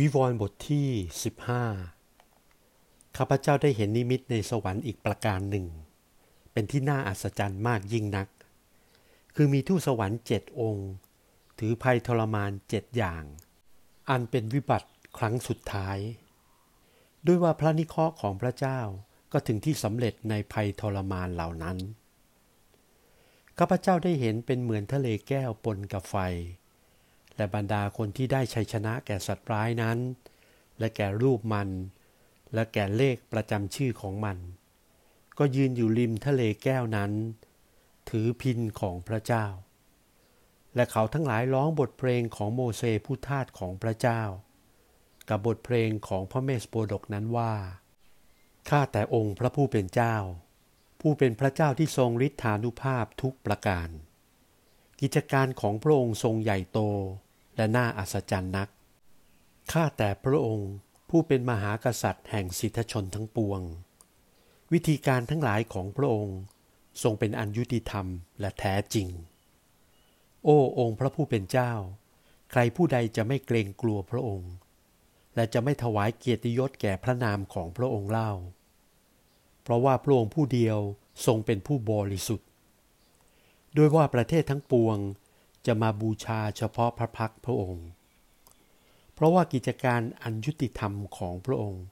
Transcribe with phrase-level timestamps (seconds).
[0.00, 0.88] วิวรณ์บทที่
[2.02, 5.66] 15 ข้าพเจ้าได้เห็นนิมิตในสวรรค์อีกประการหนึ่ง
[6.52, 8.28] เป็นที่น่าอัศจรรย์มากยิ่งนัก
[9.34, 10.88] คือมีทูตสวรรค์เจ็ดองค์
[11.58, 13.22] ถือภัยทรมานเจ็ดอย่าง
[14.10, 15.98] อันเป็นวิบัติครั้งสุดท้าย
[17.26, 18.80] ด้วยว่าพระนิเคราะห์ของพระเจ้า
[19.32, 21.76] ก็ถึงที่สำเร็จในภัยทรมานเหล่านั้น
[23.58, 26.16] ข้าพเจ้าได้เห็นเป็นเหมือนทะเลแก้วปนกับไฟ
[27.36, 29.98] และบรรดาคนที่ได้ชัยชนะแก่สัตว์ร้ายนั้น
[30.78, 31.68] และแก่รูปมัน
[32.54, 34.38] และแก่เลขประจำชื่อของมัน
[35.38, 37.12] ก็ยืนอยู่ริมทะเลแก้วนั้น
[38.10, 39.46] ถือพินของพระเจ้า
[40.74, 44.22] และเขาทั้งหลายร้องบทเพลงของโมเสสผู้ทาสของพระเจ้า
[45.28, 47.54] กับบทเพลงของพระเมสโปดกนั้นว่า
[48.68, 50.16] ข้าแต่องค์พระผู้เป็นเจ้า
[51.00, 53.88] ผู้เป็นพระเจ้าที่ทรงฤทธานุภาพทุกประการ
[55.00, 56.80] กิจการของพระองค์ทรงใหญ่โต
[57.56, 58.68] และน่าอัศจรรย์นัก
[59.72, 60.72] ข้าแต่พระองค์
[61.10, 63.60] ผู้เป็นมหากษัตริย์แห่งสิทธชนทั้งปวง
[64.72, 66.38] วิธีการทั้งหลายของพระองค์
[67.02, 68.06] ทรงเป็นอันยุติธรรม
[68.40, 69.08] และแท้จริง
[70.44, 71.72] โอ้องค์พระผู้เป็นเจ้า
[72.50, 74.52] ใครผู้ใดจะไม่เกรงกลัวพระองค์
[75.34, 78.32] และจะไม่ถวายเกียรติยศแก่พระนามของพระองค์เล่า
[79.62, 80.78] เพราะว่าพระองค์ผู้เดียว
[81.26, 82.48] ทรงเป็นผู้บริสุทธิ์
[83.76, 84.98] ด้วยว่าประเทศทั้งปวง
[85.66, 87.86] จะมาบูชาเฉพาะพระพักพระองค์
[89.14, 91.84] เพราะว่ากิจการอันยุติธรรมของพระองค์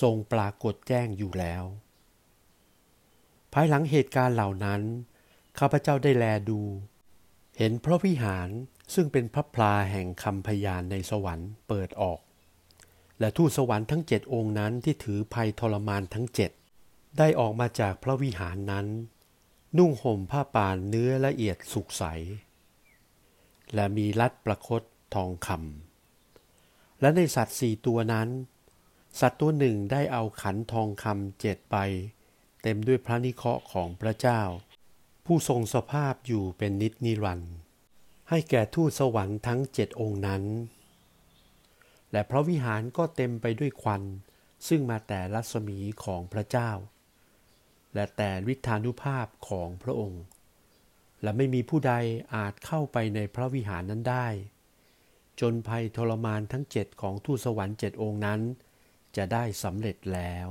[0.00, 1.64] ทรงปรากฏแจ้งอยู่แล้ว
[3.52, 4.82] ภายหลังเหตุการณ์เหล่านั้น
[5.58, 6.60] ข้าพเจ้าได้แลดู
[7.58, 8.48] เห็นพระวิหาร
[8.94, 12.20] ซึ่งเป็นพระพลาแห่งคำพยานในสวรรค์เปิดออก
[13.20, 16.50] และทูตสวรรค์ทั้งเจ็ดองค์นั้นที่ถือภัยทรมานทั้งเจ็ด
[17.18, 18.86] ได้ออกมาจากพระวิหารนั้น
[19.78, 22.04] นุ่งห่มผ้าป่านเนื้อละเอียดสุกใส
[23.74, 24.82] และมีรัดประคต
[25.14, 28.28] ทองคำและในสัตว์สี่ตัวนั้น
[29.20, 31.76] สัตว์ตัวหนึ่งได้เอาขันทองคำเจ็ดใบ
[32.62, 34.40] เต็มด้วยพระนิเคราะห์ของพระเจ้า
[35.26, 37.54] ผู้ทรงสภาพอยู่เป็นนิจนิรันดร์
[38.28, 40.42] ให้แก่ทูตสวรรค์ทั้งเจ็ดองค์นั้น
[42.12, 44.02] และพระวิหารก็เต็มไปด้วยควัน
[44.68, 46.70] ซึ่งมาแต่รัศมีของพระเจ้า
[47.94, 50.22] และแต่วิธานุภาพของพระองค์
[51.22, 51.94] และไม่มีผู้ใด
[52.34, 54.28] อาจเข้าไปในพระวิหารนั้นได้
[55.40, 58.40] จนภัยทรมานทั้งเจ็ดของทูตสวรรค์เจ็ดองค์นั้น
[59.16, 60.48] จะได้สำเร็จแล้ว